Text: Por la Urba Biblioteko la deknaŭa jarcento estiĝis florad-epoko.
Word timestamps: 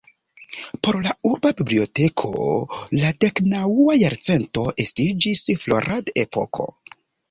Por 0.87 0.95
la 1.07 1.11
Urba 1.31 1.51
Biblioteko 1.59 2.33
la 3.03 3.13
deknaŭa 3.27 4.01
jarcento 4.03 4.69
estiĝis 4.89 5.49
florad-epoko. 5.65 6.73